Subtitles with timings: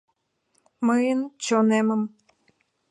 [0.87, 2.01] Мыйын чонемым